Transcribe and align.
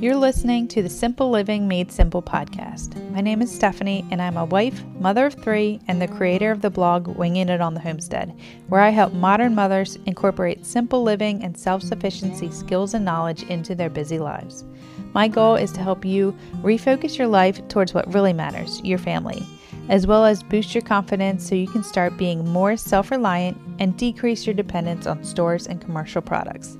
You're 0.00 0.14
listening 0.14 0.68
to 0.68 0.82
the 0.84 0.88
Simple 0.88 1.28
Living 1.28 1.66
Made 1.66 1.90
Simple 1.90 2.22
podcast. 2.22 2.94
My 3.10 3.20
name 3.20 3.42
is 3.42 3.52
Stephanie, 3.52 4.06
and 4.12 4.22
I'm 4.22 4.36
a 4.36 4.44
wife, 4.44 4.80
mother 5.00 5.26
of 5.26 5.34
three, 5.34 5.80
and 5.88 6.00
the 6.00 6.06
creator 6.06 6.52
of 6.52 6.62
the 6.62 6.70
blog 6.70 7.08
Winging 7.08 7.48
It 7.48 7.60
on 7.60 7.74
the 7.74 7.80
Homestead, 7.80 8.32
where 8.68 8.80
I 8.80 8.90
help 8.90 9.12
modern 9.12 9.56
mothers 9.56 9.98
incorporate 10.06 10.64
simple 10.64 11.02
living 11.02 11.42
and 11.42 11.58
self 11.58 11.82
sufficiency 11.82 12.48
skills 12.52 12.94
and 12.94 13.04
knowledge 13.04 13.42
into 13.50 13.74
their 13.74 13.90
busy 13.90 14.20
lives. 14.20 14.64
My 15.14 15.26
goal 15.26 15.56
is 15.56 15.72
to 15.72 15.82
help 15.82 16.04
you 16.04 16.32
refocus 16.62 17.18
your 17.18 17.26
life 17.26 17.66
towards 17.66 17.92
what 17.92 18.14
really 18.14 18.32
matters 18.32 18.80
your 18.84 18.98
family, 18.98 19.44
as 19.88 20.06
well 20.06 20.24
as 20.24 20.44
boost 20.44 20.76
your 20.76 20.82
confidence 20.82 21.44
so 21.44 21.56
you 21.56 21.66
can 21.66 21.82
start 21.82 22.16
being 22.16 22.48
more 22.48 22.76
self 22.76 23.10
reliant 23.10 23.58
and 23.80 23.96
decrease 23.96 24.46
your 24.46 24.54
dependence 24.54 25.08
on 25.08 25.24
stores 25.24 25.66
and 25.66 25.80
commercial 25.80 26.22
products. 26.22 26.78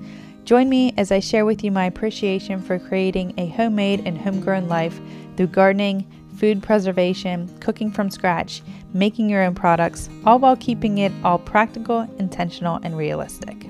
Join 0.48 0.70
me 0.70 0.94
as 0.96 1.12
I 1.12 1.20
share 1.20 1.44
with 1.44 1.62
you 1.62 1.70
my 1.70 1.84
appreciation 1.84 2.62
for 2.62 2.78
creating 2.78 3.34
a 3.36 3.48
homemade 3.48 4.00
and 4.06 4.16
homegrown 4.16 4.66
life 4.66 4.98
through 5.36 5.48
gardening, 5.48 6.10
food 6.38 6.62
preservation, 6.62 7.54
cooking 7.60 7.90
from 7.90 8.08
scratch, 8.08 8.62
making 8.94 9.28
your 9.28 9.42
own 9.42 9.54
products, 9.54 10.08
all 10.24 10.38
while 10.38 10.56
keeping 10.56 10.96
it 10.96 11.12
all 11.22 11.38
practical, 11.38 12.08
intentional, 12.18 12.80
and 12.82 12.96
realistic. 12.96 13.67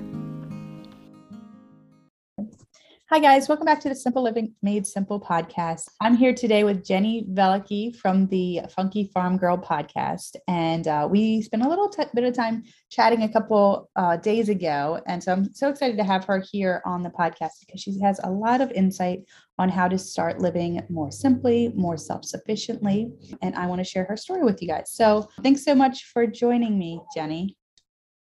Hi, 3.11 3.17
guys. 3.17 3.49
Welcome 3.49 3.65
back 3.65 3.79
to 3.79 3.89
the 3.89 3.95
Simple 3.95 4.21
Living 4.21 4.53
Made 4.61 4.85
Simple 4.85 5.19
podcast. 5.19 5.89
I'm 5.99 6.15
here 6.15 6.31
today 6.31 6.63
with 6.63 6.85
Jenny 6.85 7.25
Velicky 7.31 7.95
from 7.95 8.27
the 8.27 8.61
Funky 8.69 9.09
Farm 9.11 9.35
Girl 9.35 9.57
podcast. 9.57 10.35
And 10.47 10.87
uh, 10.87 11.07
we 11.09 11.41
spent 11.41 11.65
a 11.65 11.67
little 11.67 11.89
t- 11.89 12.03
bit 12.13 12.23
of 12.23 12.35
time 12.35 12.65
chatting 12.91 13.23
a 13.23 13.33
couple 13.33 13.89
uh, 13.95 14.17
days 14.17 14.47
ago. 14.47 15.01
And 15.07 15.23
so 15.23 15.31
I'm 15.31 15.51
so 15.55 15.69
excited 15.69 15.97
to 15.97 16.03
have 16.03 16.23
her 16.25 16.43
here 16.51 16.83
on 16.85 17.01
the 17.01 17.09
podcast 17.09 17.53
because 17.65 17.81
she 17.81 17.99
has 17.99 18.19
a 18.23 18.29
lot 18.29 18.61
of 18.61 18.71
insight 18.73 19.21
on 19.57 19.69
how 19.69 19.87
to 19.87 19.97
start 19.97 20.39
living 20.39 20.79
more 20.91 21.09
simply, 21.09 21.73
more 21.75 21.97
self 21.97 22.25
sufficiently. 22.25 23.11
And 23.41 23.55
I 23.55 23.65
want 23.65 23.79
to 23.79 23.85
share 23.85 24.03
her 24.03 24.17
story 24.17 24.43
with 24.43 24.61
you 24.61 24.67
guys. 24.67 24.91
So 24.91 25.27
thanks 25.41 25.65
so 25.65 25.73
much 25.73 26.05
for 26.13 26.27
joining 26.27 26.77
me, 26.77 27.01
Jenny. 27.15 27.57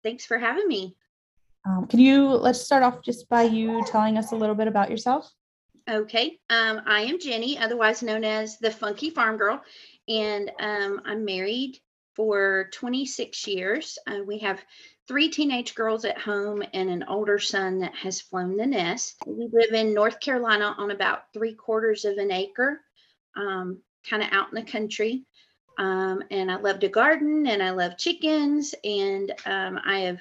Thanks 0.02 0.26
for 0.26 0.38
having 0.38 0.66
me. 0.66 0.96
Um, 1.64 1.86
can 1.86 2.00
you 2.00 2.26
let's 2.28 2.60
start 2.60 2.82
off 2.82 3.02
just 3.02 3.28
by 3.28 3.42
you 3.42 3.84
telling 3.86 4.18
us 4.18 4.32
a 4.32 4.36
little 4.36 4.54
bit 4.54 4.68
about 4.68 4.90
yourself? 4.90 5.32
Okay. 5.88 6.38
Um, 6.50 6.82
I 6.86 7.02
am 7.02 7.18
Jenny, 7.18 7.58
otherwise 7.58 8.02
known 8.02 8.24
as 8.24 8.58
the 8.58 8.70
Funky 8.70 9.10
Farm 9.10 9.36
Girl, 9.36 9.60
and 10.08 10.50
um, 10.60 11.00
I'm 11.04 11.24
married 11.24 11.78
for 12.14 12.68
26 12.72 13.46
years. 13.46 13.98
Uh, 14.06 14.18
we 14.26 14.38
have 14.38 14.60
three 15.08 15.28
teenage 15.28 15.74
girls 15.74 16.04
at 16.04 16.18
home 16.18 16.62
and 16.72 16.88
an 16.88 17.04
older 17.04 17.38
son 17.38 17.78
that 17.80 17.94
has 17.94 18.20
flown 18.20 18.56
the 18.56 18.66
nest. 18.66 19.16
We 19.26 19.48
live 19.52 19.72
in 19.72 19.94
North 19.94 20.20
Carolina 20.20 20.74
on 20.78 20.90
about 20.90 21.32
three 21.32 21.54
quarters 21.54 22.04
of 22.04 22.18
an 22.18 22.30
acre, 22.30 22.80
um, 23.36 23.78
kind 24.08 24.22
of 24.22 24.28
out 24.32 24.48
in 24.50 24.54
the 24.54 24.70
country. 24.70 25.24
Um, 25.78 26.22
and 26.30 26.50
I 26.50 26.56
love 26.56 26.80
to 26.80 26.88
garden 26.88 27.46
and 27.46 27.62
I 27.62 27.70
love 27.70 27.98
chickens, 27.98 28.74
and 28.84 29.32
um, 29.46 29.80
I 29.84 30.00
have 30.00 30.18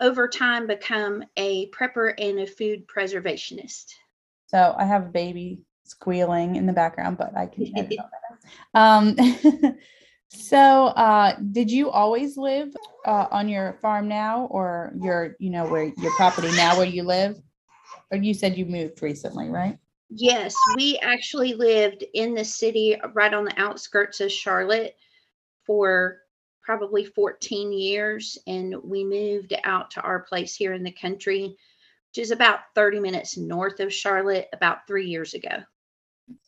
over 0.00 0.28
time 0.28 0.66
become 0.66 1.24
a 1.36 1.68
prepper 1.70 2.14
and 2.18 2.40
a 2.40 2.46
food 2.46 2.86
preservationist. 2.86 3.92
So 4.46 4.74
I 4.76 4.84
have 4.84 5.06
a 5.06 5.10
baby 5.10 5.60
squealing 5.84 6.56
in 6.56 6.66
the 6.66 6.72
background, 6.72 7.18
but 7.18 7.36
I 7.36 7.46
can 7.46 7.72
Um, 8.74 9.16
so 10.28 10.58
uh, 10.86 11.36
did 11.52 11.70
you 11.70 11.90
always 11.90 12.36
live 12.36 12.74
uh, 13.04 13.26
on 13.30 13.48
your 13.48 13.74
farm 13.82 14.08
now 14.08 14.46
or 14.50 14.92
your, 15.00 15.36
you 15.38 15.50
know, 15.50 15.66
where 15.66 15.84
your 15.84 16.12
property 16.12 16.50
now 16.52 16.76
where 16.76 16.86
you 16.86 17.02
live? 17.02 17.40
Or 18.10 18.18
you 18.18 18.34
said 18.34 18.56
you 18.56 18.66
moved 18.66 19.02
recently, 19.02 19.48
right? 19.48 19.78
Yes, 20.08 20.56
we 20.76 20.98
actually 20.98 21.54
lived 21.54 22.04
in 22.14 22.34
the 22.34 22.44
city 22.44 22.96
right 23.14 23.32
on 23.32 23.44
the 23.44 23.60
outskirts 23.60 24.20
of 24.20 24.32
Charlotte 24.32 24.96
for 25.64 26.18
probably 26.70 27.04
14 27.04 27.72
years 27.72 28.38
and 28.46 28.76
we 28.84 29.02
moved 29.02 29.52
out 29.64 29.90
to 29.90 30.00
our 30.02 30.20
place 30.20 30.54
here 30.54 30.72
in 30.72 30.84
the 30.84 30.92
country 30.92 31.56
which 32.10 32.22
is 32.22 32.30
about 32.30 32.60
30 32.76 33.00
minutes 33.00 33.36
north 33.36 33.80
of 33.80 33.92
charlotte 33.92 34.46
about 34.52 34.86
three 34.86 35.08
years 35.08 35.34
ago. 35.34 35.64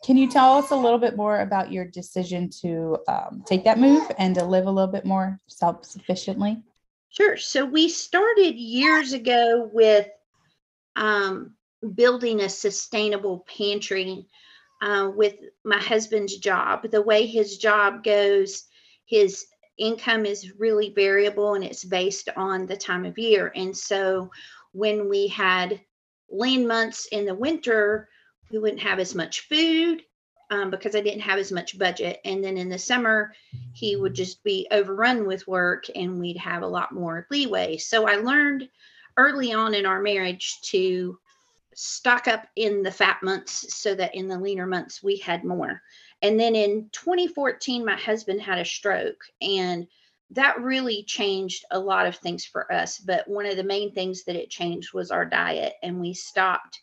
Can 0.05 0.17
you 0.17 0.31
tell 0.31 0.53
us 0.59 0.71
a 0.71 0.77
little 0.77 1.01
bit 1.01 1.17
more 1.17 1.41
about 1.41 1.73
your 1.73 1.87
decision 1.87 2.49
to 2.61 2.99
um, 3.09 3.43
take 3.49 3.65
that 3.65 3.81
move 3.81 4.09
and 4.17 4.33
to 4.37 4.45
live 4.45 4.67
a 4.67 4.71
little 4.71 4.93
bit 4.93 5.05
more 5.05 5.41
self-sufficiently? 5.49 6.63
Sure. 7.09 7.37
So 7.37 7.65
we 7.65 7.89
started 7.89 8.55
years 8.55 9.15
ago 9.15 9.69
with 9.73 10.07
um, 10.95 11.55
building 11.97 12.43
a 12.43 12.49
sustainable 12.49 13.45
pantry 13.49 14.29
uh, 14.81 15.11
with 15.13 15.35
my 15.65 15.79
husband's 15.79 16.37
job. 16.37 16.89
The 16.89 17.03
way 17.03 17.27
his 17.27 17.59
job 17.59 18.05
goes 18.05 18.69
his 19.05 19.47
income 19.83 20.25
is 20.25 20.59
really 20.59 20.91
variable 20.95 21.55
and 21.55 21.65
it's 21.65 21.85
based 21.85 22.29
on 22.37 22.67
the 22.67 22.77
time 22.77 23.05
of 23.05 23.19
year. 23.19 23.53
And 23.57 23.77
so 23.77 24.31
when 24.73 25.09
we 25.09 25.27
had 25.27 25.81
lean 26.31 26.67
months 26.67 27.07
in 27.07 27.27
the 27.27 27.35
winter, 27.35 28.09
we 28.51 28.59
wouldn't 28.59 28.81
have 28.81 29.01
as 29.01 29.15
much 29.15 29.49
food 29.49 30.03
um, 30.51 30.71
because 30.71 30.95
I 30.95 31.01
didn't 31.01 31.23
have 31.23 31.39
as 31.39 31.51
much 31.51 31.79
budget. 31.79 32.21
And 32.25 32.45
then 32.45 32.57
in 32.57 32.69
the 32.69 32.79
summer, 32.79 33.35
he 33.73 33.97
would 33.97 34.15
just 34.15 34.45
be 34.45 34.69
overrun 34.71 35.27
with 35.27 35.49
work 35.49 35.87
and 35.97 36.21
we'd 36.21 36.39
have 36.39 36.63
a 36.63 36.67
lot 36.67 36.93
more 36.93 37.27
leeway. 37.31 37.77
So 37.77 38.07
I 38.07 38.17
learned 38.17 38.69
early 39.17 39.53
on 39.53 39.75
in 39.75 39.85
our 39.85 40.01
marriage 40.01 40.61
to 40.67 41.19
stock 41.75 42.29
up 42.29 42.47
in 42.55 42.83
the 42.83 42.91
fat 42.91 43.23
months 43.23 43.75
so 43.75 43.95
that 43.95 44.15
in 44.15 44.29
the 44.29 44.39
leaner 44.39 44.67
months 44.67 45.03
we 45.03 45.17
had 45.17 45.43
more. 45.43 45.83
And 46.23 46.39
then 46.39 46.55
in 46.55 46.89
2014, 46.93 47.85
my 47.85 47.97
husband 47.97 48.41
had 48.41 48.59
a 48.59 48.65
stroke, 48.65 49.25
and 49.41 49.87
that 50.31 50.61
really 50.61 51.03
changed 51.03 51.65
a 51.71 51.79
lot 51.79 52.07
of 52.07 52.17
things 52.17 52.45
for 52.45 52.73
us. 52.73 52.99
But 52.99 53.29
one 53.29 53.45
of 53.45 53.57
the 53.57 53.65
main 53.65 53.93
things 53.93 54.25
that 54.25 54.37
it 54.37 54.49
changed 54.49 54.95
was 54.95 55.11
our 55.11 55.27
diet, 55.27 55.75
and 55.83 56.01
we 56.01 56.15
stopped 56.15 56.81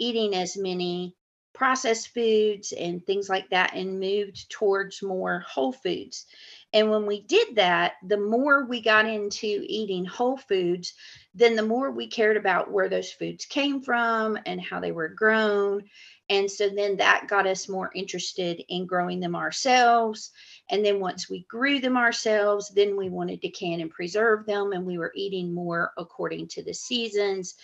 eating 0.00 0.34
as 0.34 0.56
many 0.56 1.14
processed 1.58 2.14
foods 2.14 2.72
and 2.72 3.04
things 3.04 3.28
like 3.28 3.50
that 3.50 3.74
and 3.74 3.98
moved 3.98 4.48
towards 4.48 5.02
more 5.02 5.40
whole 5.40 5.72
foods. 5.72 6.26
And 6.72 6.88
when 6.88 7.04
we 7.04 7.22
did 7.22 7.56
that, 7.56 7.94
the 8.06 8.16
more 8.16 8.64
we 8.64 8.80
got 8.80 9.06
into 9.06 9.64
eating 9.66 10.04
whole 10.04 10.36
foods, 10.36 10.94
then 11.34 11.56
the 11.56 11.64
more 11.64 11.90
we 11.90 12.06
cared 12.06 12.36
about 12.36 12.70
where 12.70 12.88
those 12.88 13.10
foods 13.10 13.44
came 13.44 13.82
from 13.82 14.38
and 14.46 14.60
how 14.60 14.78
they 14.78 14.92
were 14.92 15.08
grown 15.08 15.82
and 16.30 16.50
so 16.50 16.68
then 16.68 16.96
that 16.98 17.26
got 17.28 17.46
us 17.46 17.68
more 17.68 17.90
interested 17.94 18.62
in 18.68 18.86
growing 18.86 19.20
them 19.20 19.34
ourselves. 19.34 20.30
And 20.70 20.84
then 20.84 21.00
once 21.00 21.30
we 21.30 21.46
grew 21.48 21.80
them 21.80 21.96
ourselves, 21.96 22.70
then 22.74 22.96
we 22.96 23.08
wanted 23.08 23.40
to 23.42 23.48
can 23.48 23.80
and 23.80 23.90
preserve 23.90 24.44
them. 24.44 24.72
And 24.72 24.84
we 24.84 24.98
were 24.98 25.12
eating 25.14 25.54
more 25.54 25.92
according 25.96 26.48
to 26.48 26.62
the 26.62 26.74
seasons 26.74 27.54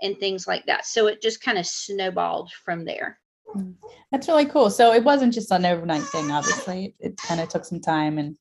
and 0.00 0.18
things 0.18 0.46
like 0.46 0.64
that. 0.66 0.86
So 0.86 1.06
it 1.06 1.20
just 1.20 1.42
kind 1.42 1.58
of 1.58 1.66
snowballed 1.66 2.50
from 2.64 2.84
there. 2.84 3.18
Mm. 3.54 3.74
That's 4.10 4.28
really 4.28 4.46
cool. 4.46 4.70
So 4.70 4.92
it 4.94 5.04
wasn't 5.04 5.34
just 5.34 5.50
an 5.50 5.66
overnight 5.66 6.04
thing, 6.04 6.30
obviously. 6.30 6.94
It, 6.98 7.10
it 7.10 7.16
kind 7.18 7.40
of 7.40 7.48
took 7.48 7.64
some 7.64 7.80
time 7.80 8.18
and 8.18 8.36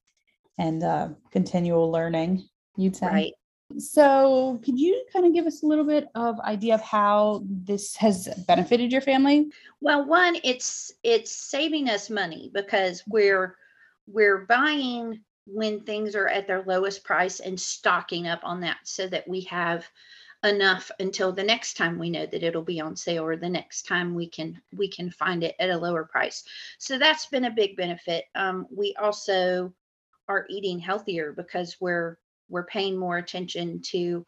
and 0.59 0.83
uh, 0.83 1.09
continual 1.31 1.91
learning. 1.91 2.47
You'd 2.77 2.95
say, 2.95 3.07
right? 3.07 3.33
So, 3.78 4.59
could 4.63 4.79
you 4.79 5.06
kind 5.11 5.25
of 5.25 5.34
give 5.34 5.45
us 5.45 5.63
a 5.63 5.66
little 5.66 5.85
bit 5.85 6.07
of 6.16 6.39
idea 6.41 6.75
of 6.75 6.81
how 6.81 7.44
this 7.45 7.95
has 7.97 8.28
benefited 8.47 8.91
your 8.91 9.01
family? 9.01 9.51
Well, 9.81 10.06
one, 10.06 10.38
it's 10.44 10.91
it's 11.03 11.31
saving 11.31 11.89
us 11.89 12.09
money 12.09 12.51
because 12.53 13.03
we're 13.07 13.56
we're 14.07 14.45
buying 14.45 15.22
when 15.45 15.81
things 15.81 16.16
are 16.16 16.28
at 16.28 16.47
their 16.47 16.63
lowest 16.63 17.03
price 17.03 17.39
and 17.39 17.59
stocking 17.59 18.28
up 18.28 18.39
on 18.44 18.62
that 18.62 18.78
so 18.83 19.07
that 19.07 19.28
we 19.28 19.41
have 19.41 19.85
enough 20.44 20.91
until 21.00 21.31
the 21.31 21.44
next 21.44 21.75
time 21.75 21.97
we 21.97 22.09
know 22.09 22.25
that 22.25 22.44
it'll 22.44 22.63
be 22.63 22.81
on 22.81 22.95
sale 22.95 23.23
or 23.23 23.38
the 23.38 23.50
next 23.50 23.83
time 23.83 24.13
we 24.13 24.28
can 24.28 24.62
we 24.75 24.88
can 24.88 25.09
find 25.09 25.41
it 25.44 25.56
at 25.57 25.69
a 25.69 25.77
lower 25.77 26.03
price 26.03 26.44
so 26.80 26.98
that's 27.00 27.27
been 27.27 27.45
a 27.45 27.51
big 27.51 27.77
benefit 27.77 28.25
um, 28.36 28.68
we 28.69 28.94
also 29.01 29.74
are 30.27 30.45
eating 30.50 30.80
healthier 30.80 31.31
because 31.31 31.77
we're 31.80 32.18
we're 32.53 32.65
paying 32.65 32.97
more 32.97 33.17
attention 33.17 33.81
to 33.81 34.25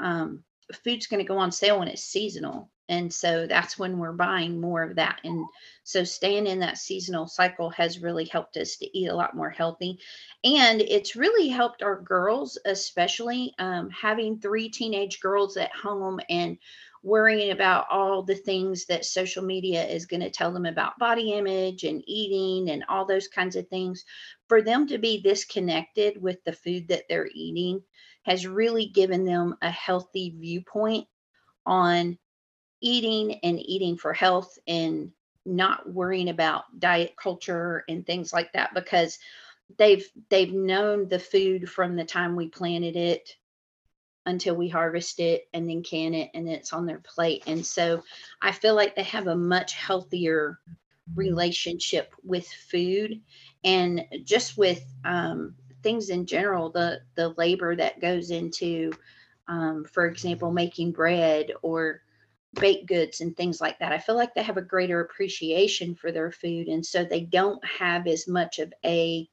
um, 0.00 0.42
food's 0.84 1.06
going 1.06 1.24
to 1.24 1.28
go 1.28 1.38
on 1.38 1.52
sale 1.52 1.78
when 1.78 1.88
it's 1.88 2.02
seasonal. 2.02 2.68
And 2.88 3.12
so 3.14 3.46
that's 3.46 3.78
when 3.78 3.98
we're 3.98 4.12
buying 4.12 4.60
more 4.60 4.82
of 4.82 4.96
that. 4.96 5.20
And 5.22 5.46
so 5.84 6.02
staying 6.02 6.48
in 6.48 6.58
that 6.58 6.76
seasonal 6.76 7.28
cycle 7.28 7.70
has 7.70 8.02
really 8.02 8.24
helped 8.24 8.56
us 8.56 8.76
to 8.78 8.98
eat 8.98 9.06
a 9.06 9.14
lot 9.14 9.36
more 9.36 9.50
healthy. 9.50 10.00
And 10.42 10.80
it's 10.80 11.14
really 11.14 11.48
helped 11.48 11.84
our 11.84 12.00
girls 12.00 12.58
especially 12.64 13.54
um, 13.60 13.90
having 13.90 14.40
three 14.40 14.68
teenage 14.68 15.20
girls 15.20 15.56
at 15.56 15.70
home 15.72 16.18
and 16.28 16.58
worrying 17.02 17.50
about 17.50 17.86
all 17.90 18.22
the 18.22 18.34
things 18.34 18.86
that 18.86 19.04
social 19.04 19.42
media 19.42 19.84
is 19.86 20.06
going 20.06 20.20
to 20.20 20.30
tell 20.30 20.52
them 20.52 20.66
about 20.66 20.98
body 20.98 21.32
image 21.32 21.84
and 21.84 22.02
eating 22.06 22.70
and 22.70 22.84
all 22.88 23.06
those 23.06 23.28
kinds 23.28 23.56
of 23.56 23.66
things. 23.68 24.04
For 24.48 24.62
them 24.62 24.86
to 24.88 24.98
be 24.98 25.22
disconnected 25.22 26.20
with 26.20 26.42
the 26.44 26.52
food 26.52 26.88
that 26.88 27.04
they're 27.08 27.30
eating 27.34 27.82
has 28.24 28.46
really 28.46 28.86
given 28.86 29.24
them 29.24 29.56
a 29.62 29.70
healthy 29.70 30.34
viewpoint 30.38 31.06
on 31.64 32.18
eating 32.80 33.40
and 33.42 33.58
eating 33.60 33.96
for 33.96 34.12
health 34.12 34.58
and 34.66 35.10
not 35.46 35.90
worrying 35.90 36.28
about 36.28 36.64
diet 36.78 37.14
culture 37.20 37.84
and 37.88 38.06
things 38.06 38.32
like 38.32 38.52
that 38.52 38.74
because 38.74 39.18
they've 39.78 40.06
they've 40.28 40.52
known 40.52 41.08
the 41.08 41.18
food 41.18 41.68
from 41.68 41.96
the 41.96 42.04
time 42.04 42.36
we 42.36 42.48
planted 42.48 42.96
it 42.96 43.36
until 44.26 44.54
we 44.54 44.68
harvest 44.68 45.18
it 45.20 45.48
and 45.54 45.68
then 45.68 45.82
can 45.82 46.14
it 46.14 46.30
and 46.34 46.48
it's 46.48 46.72
on 46.72 46.86
their 46.86 47.00
plate. 47.00 47.42
And 47.46 47.64
so 47.64 48.02
i 48.42 48.52
feel 48.52 48.74
like 48.74 48.94
they 48.94 49.02
have 49.02 49.26
a 49.26 49.36
much 49.36 49.74
healthier 49.74 50.58
relationship 51.14 52.14
with 52.22 52.46
food 52.46 53.20
and 53.64 54.04
just 54.24 54.56
with 54.56 54.84
um, 55.04 55.54
things 55.82 56.10
in 56.10 56.26
general 56.26 56.70
the 56.70 57.00
the 57.16 57.30
labor 57.30 57.74
that 57.74 58.00
goes 58.00 58.30
into 58.30 58.92
um, 59.48 59.84
for 59.84 60.06
example 60.06 60.52
making 60.52 60.92
bread 60.92 61.50
or 61.62 62.02
baked 62.58 62.86
goods 62.88 63.20
and 63.20 63.36
things 63.36 63.60
like 63.60 63.78
that. 63.78 63.92
I 63.92 63.98
feel 63.98 64.16
like 64.16 64.34
they 64.34 64.42
have 64.42 64.56
a 64.56 64.62
greater 64.62 65.00
appreciation 65.00 65.94
for 65.94 66.10
their 66.10 66.32
food 66.32 66.66
and 66.68 66.84
so 66.84 67.04
they 67.04 67.22
don't 67.22 67.64
have 67.64 68.06
as 68.06 68.26
much 68.26 68.58
of 68.58 68.72
a 68.84 69.28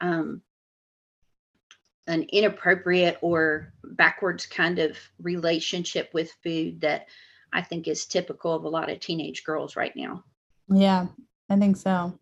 um, 0.00 0.42
an 2.08 2.24
inappropriate 2.24 3.18
or 3.20 3.72
backwards 3.84 4.46
kind 4.46 4.78
of 4.78 4.98
relationship 5.22 6.10
with 6.12 6.32
food 6.42 6.80
that 6.80 7.06
I 7.52 7.62
think 7.62 7.86
is 7.86 8.06
typical 8.06 8.52
of 8.54 8.64
a 8.64 8.68
lot 8.68 8.90
of 8.90 8.98
teenage 8.98 9.44
girls 9.44 9.76
right 9.76 9.94
now. 9.94 10.24
Yeah, 10.68 11.06
I 11.48 11.56
think 11.56 11.76
so. 11.76 12.18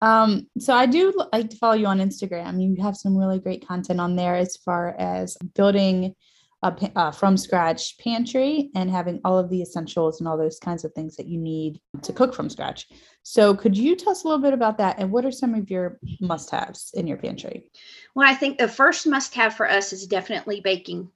Um, 0.00 0.46
so 0.58 0.74
I 0.74 0.86
do 0.86 1.12
like 1.32 1.50
to 1.50 1.56
follow 1.56 1.74
you 1.74 1.86
on 1.86 1.98
Instagram. 1.98 2.62
You 2.62 2.80
have 2.82 2.96
some 2.96 3.16
really 3.16 3.40
great 3.40 3.66
content 3.66 3.98
on 4.00 4.14
there 4.14 4.36
as 4.36 4.56
far 4.56 4.94
as 4.98 5.36
building 5.54 6.14
a 6.62 6.90
uh, 6.96 7.10
from 7.12 7.36
scratch 7.36 7.96
pantry 7.98 8.70
and 8.74 8.90
having 8.90 9.20
all 9.24 9.38
of 9.38 9.48
the 9.48 9.62
essentials 9.62 10.20
and 10.20 10.28
all 10.28 10.36
those 10.36 10.58
kinds 10.58 10.84
of 10.84 10.92
things 10.92 11.16
that 11.16 11.26
you 11.26 11.38
need 11.38 11.80
to 12.02 12.12
cook 12.12 12.34
from 12.34 12.50
scratch. 12.50 12.88
So, 13.22 13.54
could 13.54 13.76
you 13.76 13.94
tell 13.94 14.10
us 14.10 14.24
a 14.24 14.26
little 14.26 14.42
bit 14.42 14.54
about 14.54 14.78
that 14.78 14.98
and 14.98 15.12
what 15.12 15.24
are 15.24 15.30
some 15.30 15.54
of 15.54 15.70
your 15.70 15.98
must 16.20 16.50
haves 16.50 16.90
in 16.94 17.06
your 17.06 17.16
pantry? 17.16 17.70
Well, 18.14 18.28
I 18.28 18.34
think 18.34 18.58
the 18.58 18.68
first 18.68 19.06
must 19.06 19.34
have 19.34 19.54
for 19.54 19.70
us 19.70 19.92
is 19.92 20.06
definitely 20.06 20.60
baking. 20.60 21.10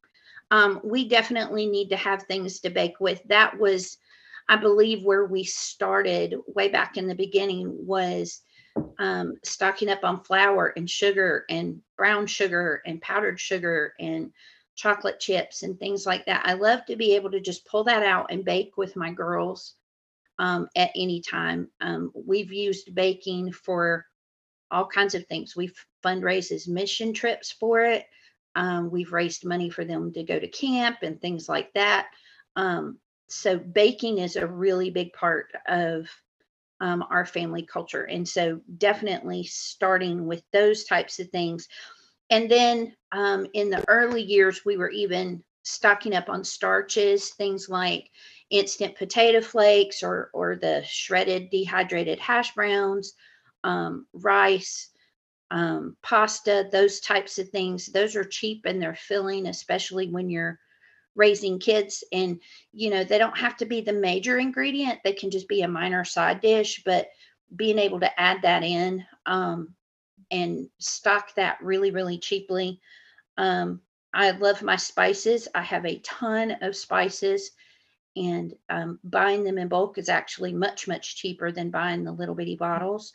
Um, 0.53 0.81
we 0.85 1.09
definitely 1.09 1.67
need 1.67 1.89
to 1.89 1.97
have 1.97 2.23
things 2.25 2.61
to 2.61 2.71
bake 2.71 3.01
with. 3.01 3.23
That 3.25 3.59
was, 3.59 3.97
I 4.49 4.57
believe, 4.57 5.03
where 5.03 5.25
we 5.25 5.45
started 5.45 6.37
way 6.47 6.69
back 6.69 6.97
in 6.97 7.09
the 7.09 7.15
beginning 7.15 7.75
was 7.87 8.43
um, 8.99 9.37
stocking 9.45 9.89
up 9.89 10.05
on 10.05 10.23
flour 10.25 10.73
and 10.77 10.89
sugar 10.89 11.45
and 11.49 11.81
brown 11.97 12.27
sugar 12.27 12.83
and 12.87 13.01
powdered 13.01 13.41
sugar 13.41 13.95
and 13.99 14.31
chocolate 14.83 15.21
chips 15.21 15.63
and 15.63 15.79
things 15.79 16.07
like 16.07 16.27
that. 16.27 16.43
I 16.45 16.55
love 16.55 16.85
to 16.87 16.97
be 16.97 17.15
able 17.15 17.31
to 17.31 17.41
just 17.41 17.67
pull 17.67 17.85
that 17.85 18.03
out 18.03 18.27
and 18.31 18.45
bake 18.45 18.77
with 18.77 18.97
my 18.97 19.13
girls 19.13 19.75
um, 20.41 20.69
at 20.75 20.91
any 20.97 21.21
time. 21.21 21.69
Um, 21.81 22.11
we've 22.15 22.53
used 22.53 22.93
baking 22.93 23.53
for 23.53 24.05
all 24.73 24.87
kinds 24.87 25.15
of 25.15 25.25
things. 25.27 25.55
We've 25.55 25.75
fundraised 26.05 26.67
mission 26.67 27.13
trips 27.13 27.53
for 27.53 27.85
it. 27.85 28.07
Um, 28.57 28.91
we've 28.91 29.13
raised 29.13 29.47
money 29.47 29.71
for 29.71 29.85
them 29.85 30.13
to 30.15 30.25
go 30.25 30.41
to 30.41 30.49
camp 30.49 30.99
and 31.03 31.21
things 31.21 31.49
like 31.49 31.73
that. 31.75 32.09
Um, 32.57 32.99
so 33.29 33.59
baking 33.59 34.19
is 34.19 34.35
a 34.35 34.47
really 34.47 34.91
big 34.91 35.13
part 35.13 35.53
of 35.69 36.09
um, 36.81 37.05
our 37.09 37.25
family 37.25 37.63
culture. 37.63 38.03
And 38.03 38.29
so 38.29 38.61
definitely 38.79 39.45
starting 39.45 40.27
with 40.27 40.43
those 40.53 40.85
types 40.85 41.21
of 41.21 41.29
things 41.29 41.69
and 42.33 42.51
then 42.51 42.97
um, 43.13 43.47
in 43.53 43.69
the 43.69 43.85
early 43.89 44.23
years, 44.23 44.63
we 44.65 44.79
were 44.79 44.91
even 44.91 45.45
stocking 45.65 46.15
up 46.15 46.31
on 46.31 46.43
starches, 46.43 47.29
things 47.29 47.69
like 47.69 48.11
instant 48.51 48.97
potato 48.97 49.43
flakes 49.43 50.03
or 50.03 50.31
or 50.33 50.57
the 50.57 50.83
shredded 50.87 51.51
dehydrated 51.51 52.19
hash 52.19 52.55
browns, 52.55 53.13
um, 53.65 54.07
rice, 54.15 54.89
um, 55.51 55.95
pasta, 56.03 56.67
those 56.73 57.01
types 57.01 57.39
of 57.39 57.51
things. 57.51 57.87
Those 57.87 58.17
are 58.17 58.25
cheap 58.25 58.63
and 58.65 58.81
they're 58.81 58.95
filling, 58.95 59.47
especially 59.47 60.09
when 60.11 60.31
you're 60.31 60.59
raising 61.15 61.59
kids. 61.59 62.03
And 62.15 62.41
you 62.73 62.89
know 62.89 63.05
they 63.05 63.19
don't 63.19 63.37
have 63.37 63.59
to 63.59 63.67
be 63.67 63.83
the 63.83 63.93
major 63.93 64.39
ingredient; 64.39 65.01
they 65.05 65.13
can 65.13 65.31
just 65.31 65.49
be 65.49 65.61
a 65.61 65.69
minor 65.69 66.03
side 66.03 66.41
dish. 66.41 66.83
But 66.87 67.09
being 67.55 67.79
able 67.79 68.01
to 68.01 68.21
add 68.21 68.41
that 68.41 68.63
in 68.63 69.05
um, 69.27 69.75
and 70.33 70.69
stock 70.79 71.35
that 71.37 71.59
really, 71.63 71.93
really 71.93 72.19
cheaply. 72.19 72.81
Um, 73.37 73.81
I 74.13 74.33
love 74.33 74.63
my 74.63 74.77
spices. 74.77 75.47
I 75.55 75.63
have 75.63 75.87
a 75.87 76.01
ton 76.01 76.57
of 76.63 76.75
spices, 76.75 77.53
and 78.17 78.55
um, 78.69 78.99
buying 79.05 79.45
them 79.45 79.59
in 79.59 79.69
bulk 79.69 79.99
is 79.99 80.09
actually 80.09 80.53
much, 80.53 80.89
much 80.89 81.17
cheaper 81.17 81.53
than 81.53 81.71
buying 81.71 82.03
the 82.03 82.13
little 82.13 82.35
bitty 82.35 82.57
bottles. 82.57 83.13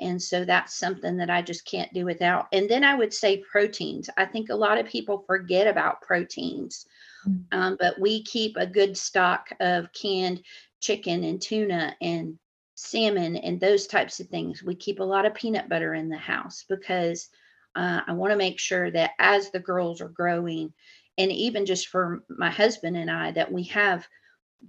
And 0.00 0.20
so 0.20 0.44
that's 0.44 0.74
something 0.74 1.16
that 1.18 1.30
I 1.30 1.40
just 1.40 1.64
can't 1.66 1.92
do 1.94 2.04
without. 2.04 2.48
And 2.52 2.68
then 2.68 2.82
I 2.82 2.96
would 2.96 3.14
say 3.14 3.44
proteins. 3.50 4.10
I 4.16 4.24
think 4.24 4.50
a 4.50 4.54
lot 4.54 4.78
of 4.78 4.86
people 4.86 5.24
forget 5.26 5.68
about 5.68 6.02
proteins, 6.02 6.86
mm. 7.26 7.44
um, 7.52 7.76
but 7.78 8.00
we 8.00 8.24
keep 8.24 8.56
a 8.56 8.66
good 8.66 8.96
stock 8.96 9.50
of 9.60 9.92
canned 9.92 10.42
chicken 10.80 11.22
and 11.24 11.40
tuna 11.40 11.96
and 12.00 12.38
salmon 12.84 13.36
and 13.36 13.60
those 13.60 13.86
types 13.86 14.20
of 14.20 14.28
things. 14.28 14.62
We 14.62 14.74
keep 14.74 15.00
a 15.00 15.04
lot 15.04 15.26
of 15.26 15.34
peanut 15.34 15.68
butter 15.68 15.94
in 15.94 16.08
the 16.08 16.16
house 16.16 16.64
because 16.68 17.28
uh, 17.74 18.00
I 18.06 18.12
want 18.12 18.32
to 18.32 18.36
make 18.36 18.60
sure 18.60 18.90
that 18.90 19.12
as 19.18 19.50
the 19.50 19.60
girls 19.60 20.00
are 20.00 20.08
growing, 20.08 20.72
and 21.18 21.32
even 21.32 21.66
just 21.66 21.88
for 21.88 22.24
my 22.28 22.50
husband 22.50 22.96
and 22.96 23.10
I, 23.10 23.32
that 23.32 23.52
we 23.52 23.64
have 23.64 24.06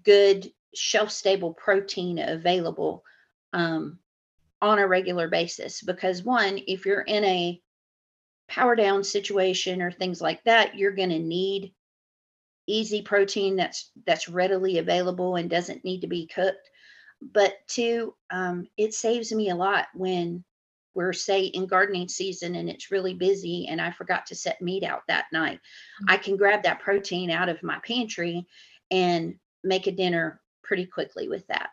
good 0.04 0.52
shelf 0.74 1.12
stable 1.12 1.54
protein 1.54 2.20
available 2.20 3.04
um, 3.54 4.00
on 4.62 4.80
a 4.80 4.88
regular 4.88 5.28
basis. 5.28 5.82
Because 5.82 6.24
one, 6.24 6.60
if 6.68 6.86
you're 6.86 7.02
in 7.02 7.24
a 7.24 7.62
power 8.48 8.76
down 8.76 9.04
situation 9.04 9.82
or 9.82 9.92
things 9.92 10.22
like 10.22 10.44
that, 10.44 10.76
you're 10.76 10.92
going 10.92 11.10
to 11.10 11.20
need 11.20 11.74
easy 12.68 13.02
protein 13.02 13.56
that's 13.56 13.92
that's 14.08 14.28
readily 14.28 14.80
available 14.80 15.36
and 15.36 15.50
doesn't 15.50 15.86
need 15.86 16.02
to 16.02 16.08
be 16.08 16.26
cooked 16.26 16.70
but 17.22 17.54
two, 17.68 18.14
um, 18.30 18.68
it 18.78 18.94
saves 18.94 19.32
me 19.32 19.50
a 19.50 19.56
lot 19.56 19.88
when 19.94 20.44
we're 20.94 21.14
say 21.14 21.46
in 21.46 21.68
gardening 21.68 22.08
season 22.08 22.56
and 22.56 22.70
it's 22.70 22.90
really 22.90 23.14
busy 23.14 23.68
and 23.68 23.82
I 23.82 23.92
forgot 23.92 24.26
to 24.28 24.36
set 24.36 24.62
meat 24.62 24.84
out 24.84 25.02
that 25.08 25.26
night. 25.32 25.58
Mm-hmm. 25.58 26.06
I 26.10 26.18
can 26.18 26.38
grab 26.38 26.64
that 26.64 26.80
protein 26.80 27.30
out 27.30 27.50
of 27.50 27.62
my 27.62 27.80
pantry 27.86 28.48
and 28.92 29.36
make 29.64 29.88
a 29.88 29.92
dinner 29.92 30.42
pretty 30.64 30.86
quickly 30.86 31.28
with 31.28 31.46
that. 31.48 31.70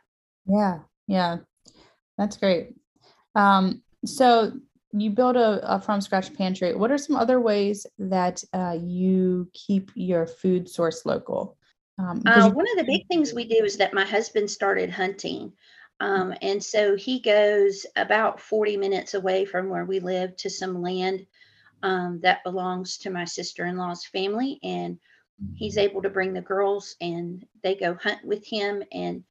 Yeah, 0.47 0.81
yeah, 1.07 1.39
that's 2.19 2.37
great. 2.37 2.75
Um, 3.35 3.83
so 4.05 4.53
you 4.93 5.11
build 5.11 5.37
a, 5.37 5.75
a, 5.75 5.81
from 5.81 6.01
scratch 6.01 6.35
pantry. 6.35 6.75
What 6.75 6.91
are 6.91 6.99
some 6.99 7.17
other 7.17 7.41
ways 7.41 7.87
that 7.99 8.43
uh, 8.53 8.77
you 8.83 9.49
keep 9.55 9.91
your 9.95 10.27
food 10.27 10.69
source 10.69 11.07
local? 11.07 11.57
Um, 11.99 12.23
uh, 12.27 12.51
one 12.51 12.67
of 12.71 12.79
the 12.79 12.91
big 12.91 13.07
things 13.07 13.33
we 13.33 13.45
do 13.45 13.65
is 13.65 13.77
that 13.77 13.95
my 13.95 14.05
husband 14.05 14.51
started 14.51 14.91
hunting. 14.91 15.53
Um, 16.01 16.35
and 16.43 16.63
so 16.63 16.97
he 16.97 17.21
goes 17.21 17.87
about 17.97 18.41
40 18.41 18.77
minutes 18.77 19.15
away 19.15 19.45
from 19.45 19.69
where 19.69 19.85
we 19.85 20.01
live 20.01 20.37
to 20.39 20.51
some 20.51 20.83
land 20.83 21.27
um, 21.83 22.21
that 22.23 22.45
belongs 22.45 22.99
to 22.99 23.11
my 23.11 23.25
sister 23.25 23.67
in 23.67 23.77
law's 23.77 24.05
family. 24.07 24.59
And 24.63 24.99
he's 25.55 25.77
mm-hmm. 25.77 25.91
able 25.91 26.03
to 26.03 26.11
bring 26.11 26.33
the 26.33 26.41
girls 26.41 26.97
and 27.01 27.47
they 27.63 27.75
go 27.75 27.95
hunt 27.95 28.25
with 28.25 28.45
him. 28.47 28.83
And 28.93 29.23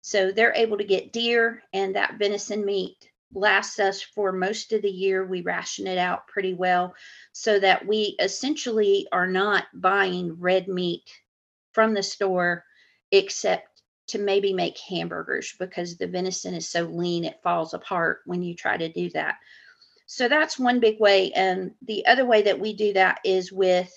so 0.00 0.30
they're 0.30 0.54
able 0.54 0.78
to 0.78 0.84
get 0.84 1.12
deer 1.12 1.62
and 1.72 1.96
that 1.96 2.18
venison 2.18 2.64
meat 2.64 3.10
lasts 3.34 3.78
us 3.78 4.00
for 4.00 4.32
most 4.32 4.72
of 4.72 4.82
the 4.82 4.90
year. 4.90 5.24
We 5.24 5.42
ration 5.42 5.86
it 5.86 5.98
out 5.98 6.26
pretty 6.28 6.54
well 6.54 6.94
so 7.32 7.58
that 7.60 7.86
we 7.86 8.16
essentially 8.20 9.06
are 9.12 9.26
not 9.26 9.64
buying 9.74 10.38
red 10.38 10.68
meat 10.68 11.10
from 11.78 11.94
the 11.94 12.02
store 12.02 12.64
except 13.12 13.82
to 14.08 14.18
maybe 14.18 14.52
make 14.52 14.76
hamburgers 14.78 15.54
because 15.60 15.96
the 15.96 16.08
venison 16.08 16.52
is 16.52 16.68
so 16.68 16.82
lean 16.82 17.24
it 17.24 17.38
falls 17.40 17.72
apart 17.72 18.18
when 18.26 18.42
you 18.42 18.52
try 18.52 18.76
to 18.76 18.88
do 18.88 19.08
that. 19.10 19.36
So 20.06 20.28
that's 20.28 20.58
one 20.58 20.80
big 20.80 20.98
way. 20.98 21.30
And 21.36 21.70
the 21.82 22.04
other 22.06 22.26
way 22.26 22.42
that 22.42 22.58
we 22.58 22.74
do 22.74 22.94
that 22.94 23.20
is 23.24 23.52
with 23.52 23.96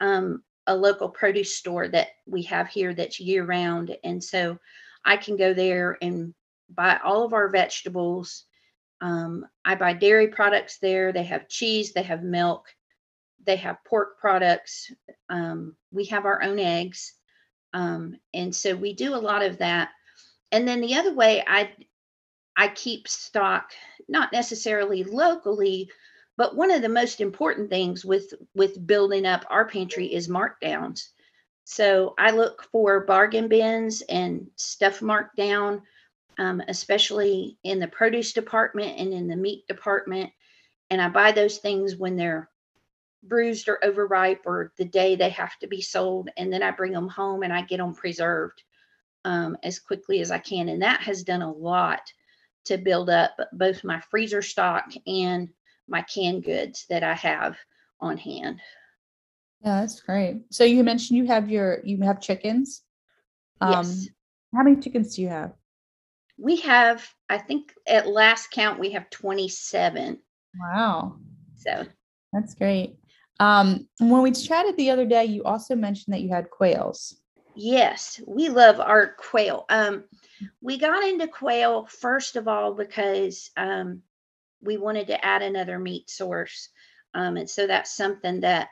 um, 0.00 0.42
a 0.66 0.74
local 0.74 1.08
produce 1.08 1.54
store 1.54 1.86
that 1.86 2.08
we 2.26 2.42
have 2.42 2.66
here 2.66 2.92
that's 2.92 3.20
year 3.20 3.44
round. 3.44 3.96
And 4.02 4.22
so 4.24 4.58
I 5.04 5.18
can 5.18 5.36
go 5.36 5.54
there 5.54 5.98
and 6.02 6.34
buy 6.68 6.98
all 7.04 7.24
of 7.24 7.32
our 7.32 7.48
vegetables. 7.48 8.42
Um, 9.00 9.46
I 9.64 9.76
buy 9.76 9.92
dairy 9.92 10.26
products 10.26 10.78
there. 10.78 11.12
They 11.12 11.22
have 11.22 11.48
cheese, 11.48 11.92
they 11.92 12.02
have 12.02 12.24
milk, 12.24 12.66
they 13.46 13.56
have 13.56 13.84
pork 13.86 14.18
products. 14.20 14.92
Um, 15.28 15.76
we 15.92 16.06
have 16.06 16.26
our 16.26 16.42
own 16.42 16.58
eggs. 16.58 17.14
Um, 17.74 18.16
and 18.34 18.54
so 18.54 18.74
we 18.76 18.94
do 18.94 19.14
a 19.14 19.16
lot 19.16 19.42
of 19.44 19.58
that. 19.58 19.90
And 20.52 20.66
then 20.68 20.80
the 20.80 20.94
other 20.96 21.14
way 21.14 21.44
I 21.46 21.70
I 22.56 22.68
keep 22.68 23.08
stock, 23.08 23.72
not 24.08 24.32
necessarily 24.32 25.04
locally, 25.04 25.90
but 26.36 26.56
one 26.56 26.70
of 26.70 26.82
the 26.82 26.88
most 26.88 27.20
important 27.20 27.70
things 27.70 28.04
with 28.04 28.34
with 28.54 28.86
building 28.86 29.26
up 29.26 29.44
our 29.50 29.66
pantry 29.68 30.06
is 30.12 30.28
markdowns. 30.28 31.08
So 31.64 32.14
I 32.18 32.30
look 32.32 32.64
for 32.72 33.04
bargain 33.04 33.48
bins 33.48 34.02
and 34.08 34.48
stuff 34.56 35.02
marked 35.02 35.36
down. 35.36 35.82
um, 36.38 36.62
especially 36.68 37.58
in 37.64 37.80
the 37.80 37.88
produce 37.88 38.32
department 38.32 38.98
and 38.98 39.12
in 39.12 39.28
the 39.28 39.36
meat 39.36 39.66
department. 39.68 40.30
And 40.90 41.00
I 41.02 41.08
buy 41.08 41.32
those 41.32 41.58
things 41.58 41.96
when 41.96 42.16
they're 42.16 42.48
bruised 43.22 43.68
or 43.68 43.84
overripe 43.84 44.42
or 44.46 44.72
the 44.78 44.84
day 44.84 45.16
they 45.16 45.30
have 45.30 45.58
to 45.58 45.66
be 45.66 45.80
sold. 45.80 46.30
And 46.36 46.52
then 46.52 46.62
I 46.62 46.70
bring 46.70 46.92
them 46.92 47.08
home 47.08 47.42
and 47.42 47.52
I 47.52 47.62
get 47.62 47.78
them 47.78 47.94
preserved 47.94 48.62
um, 49.24 49.56
as 49.62 49.78
quickly 49.78 50.20
as 50.20 50.30
I 50.30 50.38
can. 50.38 50.68
And 50.68 50.82
that 50.82 51.00
has 51.02 51.22
done 51.24 51.42
a 51.42 51.52
lot 51.52 52.00
to 52.66 52.78
build 52.78 53.10
up 53.10 53.36
both 53.52 53.84
my 53.84 54.00
freezer 54.00 54.42
stock 54.42 54.92
and 55.06 55.48
my 55.88 56.02
canned 56.02 56.44
goods 56.44 56.86
that 56.90 57.02
I 57.02 57.14
have 57.14 57.56
on 58.00 58.16
hand. 58.16 58.60
Yeah, 59.64 59.80
that's 59.80 60.00
great. 60.00 60.42
So 60.50 60.64
you 60.64 60.84
mentioned 60.84 61.16
you 61.16 61.26
have 61.26 61.50
your 61.50 61.80
you 61.84 62.00
have 62.02 62.20
chickens. 62.20 62.82
Um, 63.60 63.70
Yes. 63.72 64.08
how 64.54 64.62
many 64.62 64.80
chickens 64.80 65.16
do 65.16 65.22
you 65.22 65.28
have? 65.28 65.52
We 66.38 66.56
have, 66.60 67.04
I 67.28 67.38
think 67.38 67.72
at 67.86 68.06
last 68.06 68.52
count, 68.52 68.78
we 68.78 68.90
have 68.90 69.10
27. 69.10 70.20
Wow, 70.60 71.16
So, 71.56 71.84
that's 72.32 72.54
great. 72.54 72.97
Um, 73.40 73.86
when 73.98 74.22
we 74.22 74.32
chatted 74.32 74.76
the 74.76 74.90
other 74.90 75.06
day, 75.06 75.24
you 75.24 75.44
also 75.44 75.76
mentioned 75.76 76.14
that 76.14 76.22
you 76.22 76.30
had 76.30 76.50
quails. 76.50 77.16
yes, 77.54 78.20
we 78.26 78.48
love 78.48 78.80
our 78.80 79.14
quail. 79.14 79.64
Um, 79.68 80.04
we 80.60 80.78
got 80.78 81.06
into 81.06 81.26
quail 81.26 81.86
first 81.86 82.36
of 82.36 82.46
all 82.46 82.72
because 82.74 83.50
um, 83.56 84.02
we 84.62 84.76
wanted 84.76 85.08
to 85.08 85.24
add 85.24 85.42
another 85.42 85.78
meat 85.78 86.08
source. 86.08 86.68
Um, 87.14 87.36
and 87.36 87.50
so 87.50 87.66
that's 87.66 87.96
something 87.96 88.40
that 88.40 88.68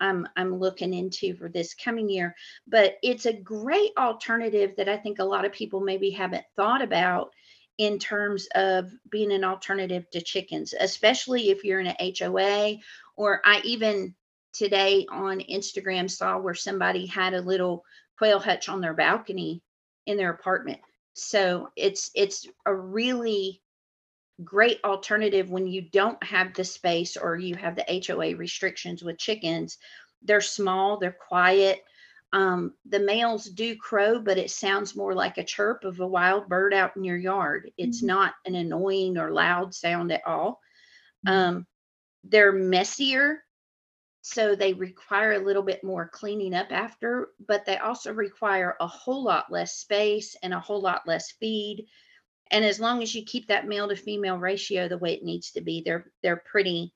I'm 0.00 0.26
I'm 0.36 0.58
looking 0.58 0.94
into 0.94 1.34
for 1.34 1.48
this 1.48 1.74
coming 1.74 2.08
year. 2.08 2.34
But 2.66 2.94
it's 3.02 3.26
a 3.26 3.32
great 3.32 3.90
alternative 3.98 4.74
that 4.76 4.88
I 4.88 4.96
think 4.96 5.18
a 5.18 5.24
lot 5.24 5.44
of 5.44 5.52
people 5.52 5.80
maybe 5.80 6.10
haven't 6.10 6.44
thought 6.56 6.82
about 6.82 7.32
in 7.78 7.98
terms 7.98 8.46
of 8.54 8.90
being 9.10 9.32
an 9.32 9.44
alternative 9.44 10.08
to 10.10 10.20
chickens, 10.20 10.74
especially 10.78 11.50
if 11.50 11.64
you're 11.64 11.80
in 11.80 11.86
a 11.86 12.14
HOA 12.18 12.76
or 13.20 13.42
I 13.44 13.60
even 13.64 14.16
today 14.54 15.06
on 15.10 15.40
Instagram 15.40 16.10
saw 16.10 16.38
where 16.38 16.54
somebody 16.54 17.04
had 17.04 17.34
a 17.34 17.42
little 17.42 17.84
quail 18.16 18.38
hutch 18.38 18.70
on 18.70 18.80
their 18.80 18.94
balcony 18.94 19.62
in 20.06 20.16
their 20.16 20.30
apartment. 20.30 20.80
So 21.12 21.68
it's 21.76 22.10
it's 22.14 22.48
a 22.64 22.74
really 22.74 23.62
great 24.44 24.80
alternative 24.84 25.50
when 25.50 25.66
you 25.66 25.82
don't 25.82 26.22
have 26.24 26.54
the 26.54 26.64
space 26.64 27.16
or 27.16 27.36
you 27.36 27.56
have 27.56 27.76
the 27.76 27.84
HOA 27.90 28.34
restrictions 28.34 29.04
with 29.04 29.18
chickens. 29.18 29.78
They're 30.22 30.40
small, 30.40 30.98
they're 30.98 31.12
quiet. 31.28 31.82
Um, 32.32 32.74
the 32.86 33.00
males 33.00 33.46
do 33.46 33.76
crow, 33.76 34.20
but 34.20 34.38
it 34.38 34.50
sounds 34.50 34.96
more 34.96 35.14
like 35.14 35.38
a 35.38 35.44
chirp 35.44 35.84
of 35.84 36.00
a 36.00 36.06
wild 36.06 36.48
bird 36.48 36.74
out 36.74 36.96
in 36.96 37.04
your 37.04 37.18
yard. 37.18 37.70
It's 37.76 38.02
Mhm. 38.02 38.04
not 38.04 38.34
an 38.46 38.54
annoying 38.54 39.18
or 39.18 39.32
loud 39.32 39.74
sound 39.74 40.12
at 40.12 40.26
all. 40.26 40.60
Mhm. 41.22 41.50
Um, 41.50 41.66
they're 42.24 42.52
messier, 42.52 43.44
so 44.22 44.54
they 44.54 44.74
require 44.74 45.32
a 45.32 45.44
little 45.44 45.62
bit 45.62 45.82
more 45.82 46.08
cleaning 46.08 46.54
up 46.54 46.70
after, 46.70 47.28
but 47.46 47.64
they 47.64 47.78
also 47.78 48.12
require 48.12 48.76
a 48.80 48.86
whole 48.86 49.24
lot 49.24 49.50
less 49.50 49.76
space 49.78 50.36
and 50.42 50.52
a 50.52 50.60
whole 50.60 50.80
lot 50.80 51.06
less 51.06 51.30
feed. 51.32 51.86
And 52.50 52.64
as 52.64 52.80
long 52.80 53.02
as 53.02 53.14
you 53.14 53.24
keep 53.24 53.48
that 53.48 53.66
male 53.66 53.88
to 53.88 53.96
female 53.96 54.36
ratio 54.36 54.88
the 54.88 54.98
way 54.98 55.14
it 55.14 55.22
needs 55.22 55.52
to 55.52 55.60
be 55.60 55.82
they're 55.82 56.10
they're 56.22 56.42
pretty 56.50 56.92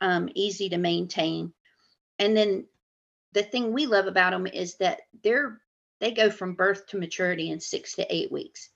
um, 0.00 0.28
easy 0.34 0.68
to 0.68 0.78
maintain. 0.78 1.52
And 2.18 2.36
then 2.36 2.66
the 3.32 3.42
thing 3.42 3.72
we 3.72 3.86
love 3.86 4.06
about 4.06 4.30
them 4.30 4.46
is 4.46 4.76
that 4.76 5.00
they're 5.24 5.60
they 5.98 6.12
go 6.12 6.30
from 6.30 6.54
birth 6.54 6.86
to 6.88 6.98
maturity 6.98 7.50
in 7.50 7.58
six 7.58 7.94
to 7.94 8.14
eight 8.14 8.30
weeks. 8.30 8.68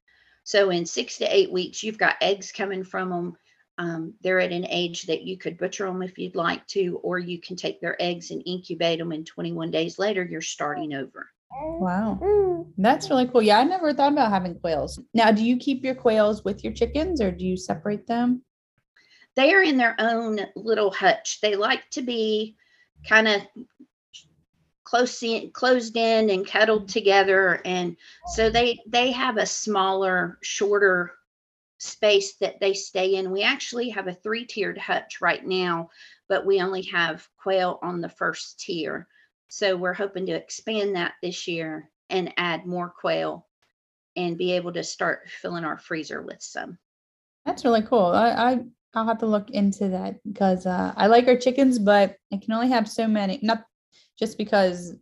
So 0.42 0.70
in 0.70 0.86
six 0.86 1.18
to 1.18 1.26
eight 1.26 1.52
weeks 1.52 1.82
you've 1.82 1.98
got 1.98 2.16
eggs 2.20 2.50
coming 2.50 2.82
from 2.82 3.10
them 3.10 3.36
um, 3.80 4.14
they're 4.22 4.38
at 4.40 4.52
an 4.52 4.66
age 4.68 5.02
that 5.04 5.22
you 5.22 5.36
could 5.36 5.58
butcher 5.58 5.86
them 5.86 6.02
if 6.02 6.18
you'd 6.18 6.36
like 6.36 6.64
to 6.68 7.00
or 7.02 7.18
you 7.18 7.40
can 7.40 7.56
take 7.56 7.80
their 7.80 8.00
eggs 8.00 8.30
and 8.30 8.42
incubate 8.46 9.00
them 9.00 9.10
and 9.10 9.26
21 9.26 9.70
days 9.70 9.98
later 9.98 10.22
you're 10.22 10.40
starting 10.40 10.94
over 10.94 11.28
Wow, 11.52 12.64
that's 12.78 13.10
really 13.10 13.26
cool. 13.26 13.42
Yeah, 13.42 13.58
I 13.58 13.64
never 13.64 13.92
thought 13.92 14.12
about 14.12 14.30
having 14.30 14.54
quails. 14.54 15.00
Now, 15.14 15.32
do 15.32 15.44
you 15.44 15.56
keep 15.56 15.82
your 15.82 15.96
quails 15.96 16.44
with 16.44 16.62
your 16.62 16.72
chickens 16.72 17.20
or 17.20 17.32
do 17.32 17.44
you 17.44 17.56
separate 17.56 18.06
them? 18.06 18.42
they 19.36 19.54
are 19.54 19.62
in 19.62 19.76
their 19.76 19.96
own 19.98 20.40
little 20.56 20.90
hutch. 20.90 21.40
They 21.40 21.56
like 21.56 21.88
to 21.90 22.02
be 22.02 22.56
kind 23.08 23.28
of 23.28 23.42
close 24.84 25.22
in, 25.22 25.50
closed 25.52 25.96
in 25.96 26.30
and 26.30 26.46
cuddled 26.46 26.88
together 26.88 27.62
and 27.64 27.96
so 28.34 28.50
they 28.50 28.78
they 28.88 29.12
have 29.12 29.36
a 29.36 29.46
smaller 29.46 30.36
shorter 30.42 31.12
space 31.80 32.36
that 32.36 32.60
they 32.60 32.74
stay 32.74 33.14
in 33.14 33.30
we 33.30 33.42
actually 33.42 33.88
have 33.88 34.06
a 34.06 34.14
three 34.14 34.44
tiered 34.44 34.76
hutch 34.76 35.20
right 35.20 35.46
now 35.46 35.88
but 36.28 36.44
we 36.44 36.60
only 36.60 36.82
have 36.82 37.26
quail 37.38 37.78
on 37.82 38.00
the 38.00 38.08
first 38.08 38.60
tier 38.60 39.08
so 39.48 39.76
we're 39.76 39.94
hoping 39.94 40.26
to 40.26 40.32
expand 40.32 40.94
that 40.94 41.14
this 41.22 41.48
year 41.48 41.90
and 42.10 42.32
add 42.36 42.66
more 42.66 42.90
quail 42.90 43.46
and 44.16 44.36
be 44.36 44.52
able 44.52 44.72
to 44.72 44.84
start 44.84 45.28
filling 45.28 45.64
our 45.64 45.78
freezer 45.78 46.20
with 46.22 46.42
some 46.42 46.78
That's 47.46 47.64
really 47.64 47.82
cool. 47.82 48.06
I, 48.06 48.30
I 48.30 48.60
I'll 48.94 49.06
have 49.06 49.18
to 49.18 49.26
look 49.26 49.50
into 49.50 49.88
that 49.88 50.20
because 50.26 50.66
uh, 50.66 50.92
I 50.96 51.06
like 51.06 51.28
our 51.28 51.36
chickens, 51.36 51.78
but 51.78 52.16
I 52.32 52.38
can 52.38 52.52
only 52.52 52.68
have 52.68 52.88
so 52.88 53.06
many. 53.06 53.38
Not 53.40 53.64
just 54.18 54.36
because 54.36 54.94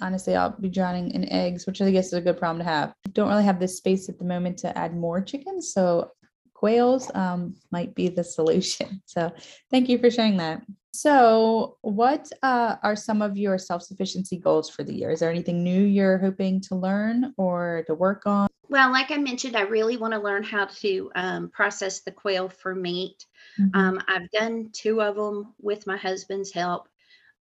honestly, 0.00 0.34
I'll 0.34 0.56
be 0.58 0.68
drowning 0.68 1.12
in 1.12 1.30
eggs, 1.30 1.66
which 1.66 1.80
I 1.80 1.90
guess 1.90 2.08
is 2.08 2.14
a 2.14 2.20
good 2.20 2.38
problem 2.38 2.58
to 2.58 2.64
have. 2.64 2.92
Don't 3.12 3.28
really 3.28 3.44
have 3.44 3.60
the 3.60 3.68
space 3.68 4.08
at 4.08 4.18
the 4.18 4.24
moment 4.24 4.58
to 4.58 4.76
add 4.76 4.96
more 4.96 5.20
chickens, 5.20 5.72
so 5.72 6.10
quails 6.58 7.08
um, 7.14 7.54
might 7.70 7.94
be 7.94 8.08
the 8.08 8.24
solution. 8.36 9.00
So 9.06 9.32
thank 9.70 9.88
you 9.88 9.98
for 9.98 10.10
sharing 10.10 10.36
that. 10.38 10.62
So, 10.92 11.76
what 11.82 12.28
uh, 12.42 12.76
are 12.82 12.96
some 12.96 13.22
of 13.22 13.36
your 13.36 13.58
self 13.58 13.82
sufficiency 13.82 14.36
goals 14.36 14.68
for 14.68 14.82
the 14.82 14.92
year? 14.92 15.10
Is 15.10 15.20
there 15.20 15.30
anything 15.30 15.62
new 15.62 15.84
you're 15.84 16.18
hoping 16.18 16.60
to 16.62 16.74
learn 16.74 17.34
or 17.36 17.84
to 17.86 17.94
work 17.94 18.22
on? 18.26 18.48
Well, 18.68 18.90
like 18.90 19.12
I 19.12 19.16
mentioned, 19.18 19.56
I 19.56 19.62
really 19.62 19.96
want 19.96 20.14
to 20.14 20.18
learn 20.18 20.42
how 20.42 20.66
to 20.80 21.10
um, 21.14 21.50
process 21.50 22.00
the 22.00 22.10
quail 22.10 22.48
for 22.48 22.74
meat. 22.74 23.24
Mhm. 23.60 23.70
Um, 23.74 24.02
I've 24.08 24.30
done 24.30 24.70
two 24.72 25.00
of 25.00 25.14
them 25.14 25.54
with 25.60 25.86
my 25.86 25.96
husband's 25.96 26.52
help, 26.52 26.88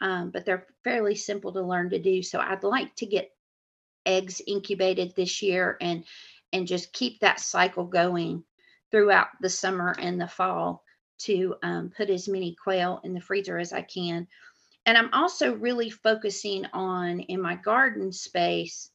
um, 0.01 0.31
but 0.31 0.45
they're 0.45 0.67
fairly 0.85 1.15
simple 1.15 1.53
to 1.53 1.63
learn 1.63 1.91
to 1.91 1.99
do. 1.99 2.23
So 2.23 2.39
I'd 2.39 2.63
like 2.63 2.95
to 2.97 3.07
get 3.07 3.31
eggs 4.05 4.43
incubated 4.47 5.15
this 5.17 5.41
year 5.41 5.79
and 5.81 6.05
and 6.53 6.67
just 6.67 6.93
keep 6.93 7.21
that 7.21 7.41
cycle 7.41 7.87
going 7.87 8.45
throughout 8.91 9.29
the 9.41 9.51
summer 9.51 9.95
and 9.99 10.21
the 10.21 10.29
fall 10.29 10.83
to 11.19 11.57
um, 11.63 11.91
put 11.91 12.11
as 12.11 12.29
many 12.29 12.55
quail 12.63 13.01
in 13.05 13.15
the 13.15 13.21
freezer 13.21 13.59
as 13.59 13.73
I 13.73 13.83
can. 13.83 14.29
And 14.87 14.97
I'm 14.97 15.13
also 15.13 15.55
really 15.55 15.91
focusing 15.91 16.65
on 16.73 17.21
in 17.21 17.41
my 17.43 17.57
garden 17.57 18.13
space 18.13 18.91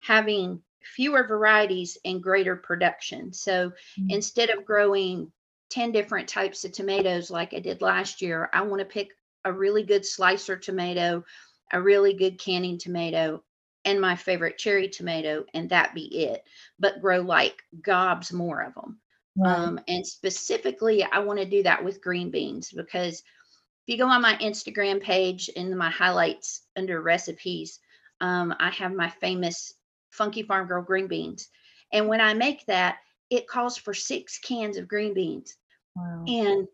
having 0.00 0.62
fewer 0.82 1.26
varieties 1.26 1.98
and 2.04 2.22
greater 2.22 2.56
production. 2.56 3.32
So 3.32 3.72
Mm. 3.98 4.08
instead 4.08 4.50
of 4.50 4.64
growing 4.64 5.32
10 5.70 5.92
different 5.92 6.28
types 6.28 6.64
of 6.64 6.72
tomatoes 6.72 7.30
like 7.30 7.54
I 7.54 7.60
did 7.60 7.82
last 7.82 8.22
year, 8.22 8.48
I 8.52 8.62
want 8.62 8.80
to 8.80 8.86
pick 8.86 9.08
a 9.44 9.52
really 9.52 9.82
good 9.84 10.04
slicer 10.04 10.56
tomato, 10.56 11.24
a 11.72 11.80
really 11.82 12.14
good 12.14 12.38
canning 12.38 12.78
tomato, 12.78 13.42
and 13.84 14.00
my 14.00 14.16
favorite 14.16 14.58
cherry 14.58 14.88
tomato, 14.88 15.44
and 15.54 15.70
that 15.70 15.94
be 15.94 16.24
it. 16.24 16.42
But 16.78 17.00
grow 17.00 17.20
like 17.20 17.62
gobs 17.80 18.32
more 18.32 18.60
of 18.62 18.74
them. 18.74 19.00
Right. 19.36 19.54
Um, 19.54 19.80
and 19.88 20.06
specifically, 20.06 21.04
I 21.04 21.18
want 21.18 21.38
to 21.38 21.44
do 21.44 21.62
that 21.64 21.84
with 21.84 22.02
green 22.02 22.30
beans 22.30 22.72
because 22.72 23.14
if 23.14 23.92
you 23.92 23.98
go 23.98 24.08
on 24.08 24.22
my 24.22 24.36
Instagram 24.36 25.00
page 25.00 25.48
in 25.50 25.76
my 25.76 25.90
highlights 25.90 26.62
under 26.76 27.00
recipes, 27.02 27.78
um, 28.20 28.54
I 28.58 28.70
have 28.70 28.92
my 28.92 29.10
famous 29.10 29.74
Funky 30.10 30.42
Farm 30.42 30.66
Girl 30.66 30.82
green 30.82 31.06
beans. 31.06 31.48
And 31.92 32.08
when 32.08 32.20
I 32.20 32.34
make 32.34 32.66
that, 32.66 32.96
it 33.30 33.46
calls 33.46 33.76
for 33.76 33.94
six 33.94 34.38
cans 34.38 34.76
of 34.76 34.88
green 34.88 35.14
beans. 35.14 35.56
wow. 35.94 36.24
And 36.26 36.68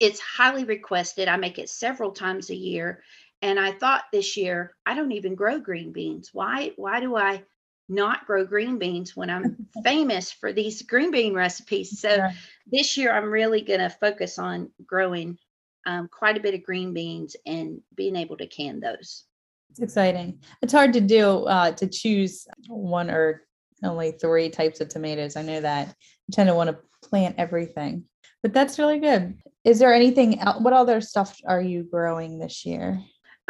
it's 0.00 0.20
highly 0.20 0.64
requested. 0.64 1.28
I 1.28 1.36
make 1.36 1.58
it 1.58 1.68
several 1.68 2.10
times 2.10 2.50
a 2.50 2.56
year. 2.56 3.02
And 3.42 3.60
I 3.60 3.72
thought 3.72 4.04
this 4.12 4.36
year, 4.36 4.74
I 4.84 4.94
don't 4.94 5.12
even 5.12 5.34
grow 5.34 5.58
green 5.58 5.92
beans. 5.92 6.30
Why? 6.32 6.72
Why 6.76 7.00
do 7.00 7.16
I 7.16 7.44
not 7.90 8.26
grow 8.26 8.44
green 8.46 8.78
beans 8.78 9.16
when 9.16 9.28
I'm 9.28 9.66
famous 9.84 10.32
for 10.32 10.52
these 10.52 10.82
green 10.82 11.10
bean 11.10 11.34
recipes? 11.34 12.00
So 12.00 12.16
Right. 12.16 12.34
this 12.66 12.96
year 12.96 13.12
I'm 13.12 13.30
really 13.30 13.62
going 13.62 13.80
to 13.80 13.90
focus 13.90 14.38
on 14.38 14.70
growing 14.86 15.38
um, 15.86 16.08
quite 16.08 16.36
a 16.36 16.40
bit 16.40 16.54
of 16.54 16.62
green 16.62 16.94
beans 16.94 17.36
and 17.46 17.80
being 17.94 18.16
able 18.16 18.36
to 18.36 18.46
can 18.46 18.80
those. 18.80 19.24
It's 19.70 19.80
exciting. 19.80 20.40
It's 20.62 20.72
hard 20.72 20.92
to 20.94 21.00
do 21.00 21.44
uh, 21.44 21.72
to 21.72 21.86
choose 21.86 22.46
one 22.68 23.10
or 23.10 23.42
only 23.82 24.12
three 24.12 24.50
types 24.50 24.80
of 24.80 24.88
tomatoes. 24.88 25.36
I 25.36 25.42
know 25.42 25.60
that. 25.60 25.88
I 25.88 25.92
tend 26.32 26.48
to 26.48 26.54
want 26.54 26.70
to 26.70 27.08
plant 27.08 27.36
everything, 27.38 28.04
but 28.42 28.52
that's 28.52 28.78
really 28.78 28.98
good. 28.98 29.38
Is 29.64 29.78
there 29.78 29.94
anything 29.94 30.40
else? 30.40 30.60
What 30.60 30.72
other 30.72 31.00
stuff 31.00 31.38
are 31.46 31.62
you 31.62 31.84
growing 31.84 32.38
this 32.38 32.66
year? 32.66 33.00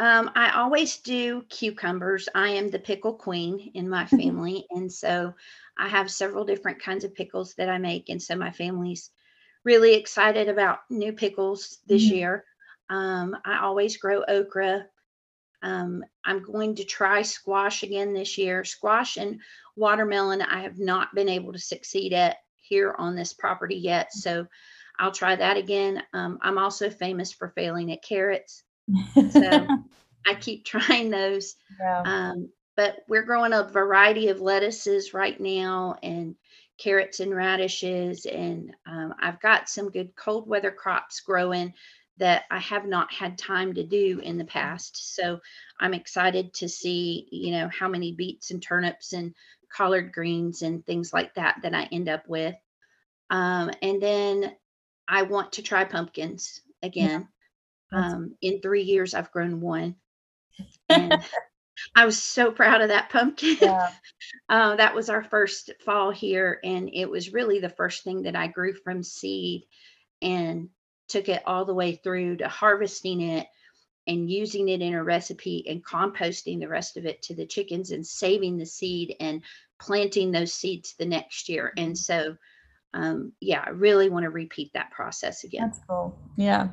Um, 0.01 0.31
I 0.33 0.49
always 0.59 0.97
do 0.97 1.43
cucumbers. 1.43 2.27
I 2.33 2.49
am 2.49 2.71
the 2.71 2.79
pickle 2.79 3.13
queen 3.13 3.69
in 3.75 3.87
my 3.87 4.05
family. 4.07 4.65
and 4.71 4.91
so 4.91 5.35
I 5.77 5.87
have 5.87 6.09
several 6.09 6.43
different 6.43 6.81
kinds 6.81 7.03
of 7.03 7.13
pickles 7.13 7.53
that 7.53 7.69
I 7.69 7.77
make. 7.77 8.09
And 8.09 8.19
so 8.19 8.35
my 8.35 8.49
family's 8.49 9.11
really 9.63 9.93
excited 9.93 10.49
about 10.49 10.79
new 10.89 11.13
pickles 11.13 11.77
this 11.85 12.03
mm-hmm. 12.03 12.15
year. 12.15 12.45
Um, 12.89 13.37
I 13.45 13.59
always 13.59 13.97
grow 13.97 14.23
okra. 14.27 14.87
Um, 15.61 16.03
I'm 16.25 16.41
going 16.41 16.73
to 16.77 16.83
try 16.83 17.21
squash 17.21 17.83
again 17.83 18.15
this 18.15 18.39
year. 18.39 18.63
Squash 18.63 19.17
and 19.17 19.39
watermelon, 19.75 20.41
I 20.41 20.63
have 20.63 20.79
not 20.79 21.13
been 21.13 21.29
able 21.29 21.53
to 21.53 21.59
succeed 21.59 22.11
at 22.13 22.37
here 22.55 22.95
on 22.97 23.15
this 23.15 23.33
property 23.33 23.75
yet. 23.75 24.11
So 24.13 24.47
I'll 24.97 25.11
try 25.11 25.35
that 25.35 25.57
again. 25.57 26.01
Um, 26.11 26.39
I'm 26.41 26.57
also 26.57 26.89
famous 26.89 27.31
for 27.31 27.49
failing 27.49 27.91
at 27.91 28.03
carrots. 28.03 28.63
So 29.31 29.67
I 30.27 30.35
keep 30.35 30.65
trying 30.65 31.09
those. 31.09 31.55
Yeah. 31.79 32.01
Um, 32.05 32.49
but 32.75 33.03
we're 33.07 33.23
growing 33.23 33.53
a 33.53 33.63
variety 33.63 34.29
of 34.29 34.39
lettuces 34.39 35.13
right 35.13 35.39
now 35.39 35.95
and 36.01 36.35
carrots 36.77 37.19
and 37.19 37.35
radishes. 37.35 38.25
And 38.25 38.75
um, 38.87 39.13
I've 39.21 39.39
got 39.41 39.69
some 39.69 39.91
good 39.91 40.15
cold 40.15 40.47
weather 40.47 40.71
crops 40.71 41.19
growing 41.19 41.73
that 42.17 42.43
I 42.51 42.59
have 42.59 42.85
not 42.85 43.11
had 43.11 43.37
time 43.37 43.73
to 43.73 43.83
do 43.83 44.19
in 44.23 44.37
the 44.37 44.45
past. 44.45 45.15
So 45.15 45.39
I'm 45.79 45.93
excited 45.93 46.53
to 46.55 46.69
see, 46.69 47.27
you 47.31 47.51
know, 47.51 47.69
how 47.69 47.87
many 47.87 48.13
beets 48.13 48.51
and 48.51 48.61
turnips 48.61 49.13
and 49.13 49.33
collard 49.73 50.11
greens 50.11 50.61
and 50.61 50.85
things 50.85 51.13
like 51.13 51.33
that 51.35 51.57
that 51.63 51.73
I 51.73 51.87
end 51.91 52.09
up 52.09 52.27
with. 52.27 52.55
Um, 53.29 53.71
and 53.81 54.01
then 54.01 54.55
I 55.07 55.23
want 55.23 55.53
to 55.53 55.63
try 55.63 55.83
pumpkins 55.83 56.61
again. 56.83 57.27
Um, 57.91 58.35
in 58.41 58.61
three 58.61 58.83
years, 58.83 59.13
I've 59.13 59.31
grown 59.31 59.61
one. 59.61 59.95
I 61.95 62.05
was 62.05 62.21
so 62.21 62.51
proud 62.51 62.81
of 62.81 62.89
that 62.89 63.09
pumpkin. 63.09 63.57
Yeah. 63.61 63.91
uh, 64.49 64.75
that 64.75 64.95
was 64.95 65.09
our 65.09 65.23
first 65.23 65.71
fall 65.83 66.11
here. 66.11 66.59
And 66.63 66.89
it 66.93 67.09
was 67.09 67.33
really 67.33 67.59
the 67.59 67.69
first 67.69 68.03
thing 68.03 68.23
that 68.23 68.35
I 68.35 68.47
grew 68.47 68.73
from 68.73 69.03
seed 69.03 69.63
and 70.21 70.69
took 71.07 71.27
it 71.27 71.43
all 71.45 71.65
the 71.65 71.73
way 71.73 71.95
through 71.95 72.37
to 72.37 72.47
harvesting 72.47 73.21
it 73.21 73.47
and 74.07 74.29
using 74.29 74.69
it 74.69 74.81
in 74.81 74.93
a 74.93 75.03
recipe 75.03 75.65
and 75.67 75.85
composting 75.85 76.59
the 76.59 76.67
rest 76.67 76.97
of 76.97 77.05
it 77.05 77.21
to 77.23 77.35
the 77.35 77.45
chickens 77.45 77.91
and 77.91 78.05
saving 78.05 78.57
the 78.57 78.65
seed 78.65 79.15
and 79.19 79.43
planting 79.79 80.31
those 80.31 80.53
seeds 80.53 80.95
the 80.97 81.05
next 81.05 81.49
year. 81.49 81.73
And 81.77 81.97
so, 81.97 82.35
um, 82.93 83.33
yeah, 83.39 83.63
I 83.65 83.71
really 83.71 84.09
want 84.09 84.23
to 84.23 84.29
repeat 84.29 84.71
that 84.73 84.91
process 84.91 85.43
again. 85.43 85.67
That's 85.67 85.79
cool. 85.87 86.17
Yeah. 86.37 86.69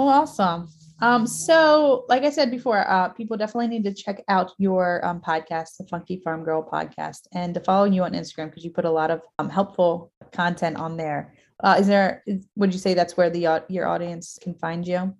Well, 0.00 0.08
awesome. 0.08 0.66
Um, 1.02 1.26
so, 1.26 2.06
like 2.08 2.22
I 2.22 2.30
said 2.30 2.50
before, 2.50 2.90
uh, 2.90 3.10
people 3.10 3.36
definitely 3.36 3.68
need 3.68 3.84
to 3.84 3.92
check 3.92 4.24
out 4.28 4.52
your 4.56 5.04
um, 5.04 5.20
podcast, 5.20 5.76
the 5.76 5.86
Funky 5.90 6.22
Farm 6.24 6.42
Girl 6.42 6.66
podcast, 6.66 7.26
and 7.34 7.52
to 7.52 7.60
follow 7.60 7.84
you 7.84 8.02
on 8.04 8.12
Instagram 8.12 8.48
because 8.48 8.64
you 8.64 8.70
put 8.70 8.86
a 8.86 8.90
lot 8.90 9.10
of 9.10 9.20
um, 9.38 9.50
helpful 9.50 10.10
content 10.32 10.78
on 10.78 10.96
there. 10.96 11.34
Uh, 11.62 11.76
is 11.78 11.86
there? 11.86 12.22
Is, 12.26 12.46
would 12.56 12.72
you 12.72 12.78
say 12.78 12.94
that's 12.94 13.18
where 13.18 13.28
the 13.28 13.62
your 13.68 13.86
audience 13.86 14.38
can 14.40 14.54
find 14.54 14.88
you? 14.88 15.14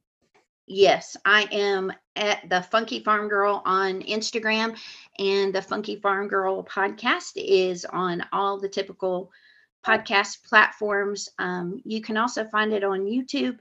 Yes, 0.66 1.14
I 1.26 1.46
am 1.52 1.92
at 2.16 2.49
the 2.49 2.62
Funky 2.62 3.04
Farm 3.04 3.28
Girl 3.28 3.60
on 3.66 4.00
Instagram, 4.00 4.78
and 5.18 5.54
the 5.54 5.60
Funky 5.60 5.96
Farm 5.96 6.26
Girl 6.26 6.64
podcast 6.64 7.32
is 7.37 7.84
on 7.84 8.25
all 8.32 8.58
the 8.58 8.70
typical 8.70 9.30
podcast 9.84 10.42
platforms. 10.44 11.28
Um, 11.38 11.82
you 11.84 12.00
can 12.00 12.16
also 12.16 12.44
find 12.46 12.72
it 12.72 12.82
on 12.82 13.00
YouTube. 13.00 13.58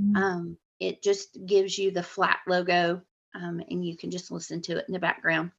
Mm-hmm. 0.00 0.16
Um, 0.16 0.56
it 0.80 1.02
just 1.02 1.38
gives 1.46 1.78
you 1.78 1.90
the 1.90 2.02
flat 2.02 2.38
logo 2.46 3.02
um, 3.34 3.62
and 3.70 3.84
you 3.84 3.96
can 3.96 4.10
just 4.10 4.30
listen 4.30 4.60
to 4.62 4.78
it 4.78 4.84
in 4.88 4.92
the 4.92 4.98
background. 4.98 5.50